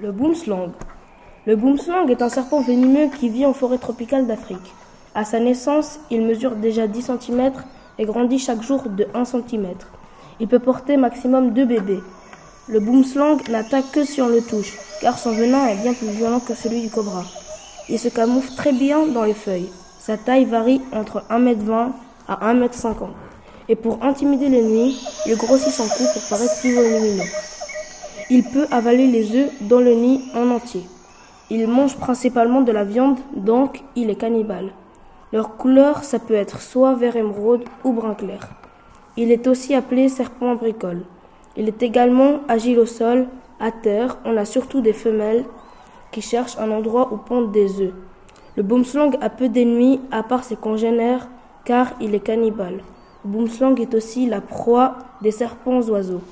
[0.00, 0.70] Le boomslang.
[1.44, 4.72] Le boomslang est un serpent venimeux qui vit en forêt tropicale d'Afrique.
[5.16, 7.52] À sa naissance, il mesure déjà 10 cm
[7.98, 9.74] et grandit chaque jour de 1 cm.
[10.38, 12.00] Il peut porter maximum 2 bébés.
[12.68, 16.38] Le boomslang n'attaque que si on le touche, car son venin est bien plus violent
[16.38, 17.24] que celui du cobra.
[17.88, 19.72] Il se camoufle très bien dans les feuilles.
[19.98, 21.90] Sa taille varie entre 1m20
[22.28, 23.08] à 1m50.
[23.68, 27.28] Et pour intimider l'ennemi, il grossit son cou pour paraître plus volumineux.
[28.30, 30.82] Il peut avaler les œufs dans le nid en entier.
[31.50, 34.70] Il mange principalement de la viande, donc il est cannibale.
[35.32, 38.48] Leur couleur, ça peut être soit vert émeraude ou brun clair.
[39.16, 41.02] Il est aussi appelé serpent bricole.
[41.56, 43.28] Il est également agile au sol,
[43.60, 44.18] à terre.
[44.24, 45.44] On a surtout des femelles
[46.12, 47.94] qui cherchent un endroit où pondent des œufs.
[48.56, 51.28] Le boomslang a peu d'ennemis à part ses congénères
[51.68, 52.80] car il est cannibale.
[53.24, 56.22] Le boomslang est aussi la proie des serpents oiseaux.